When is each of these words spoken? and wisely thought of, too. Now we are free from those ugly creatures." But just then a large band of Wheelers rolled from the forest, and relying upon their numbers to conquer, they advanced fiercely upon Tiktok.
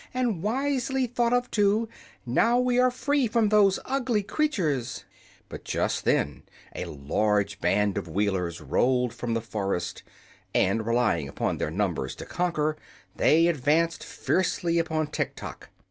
and 0.15 0.41
wisely 0.41 1.05
thought 1.05 1.31
of, 1.31 1.51
too. 1.51 1.87
Now 2.25 2.57
we 2.57 2.79
are 2.79 2.89
free 2.89 3.27
from 3.27 3.49
those 3.49 3.79
ugly 3.85 4.23
creatures." 4.23 5.05
But 5.47 5.63
just 5.63 6.05
then 6.05 6.41
a 6.75 6.85
large 6.85 7.59
band 7.61 7.99
of 7.99 8.07
Wheelers 8.07 8.61
rolled 8.61 9.13
from 9.13 9.35
the 9.35 9.41
forest, 9.41 10.01
and 10.55 10.87
relying 10.87 11.27
upon 11.29 11.59
their 11.59 11.69
numbers 11.69 12.15
to 12.15 12.25
conquer, 12.25 12.77
they 13.15 13.45
advanced 13.45 14.03
fiercely 14.03 14.79
upon 14.79 15.05
Tiktok. 15.05 15.69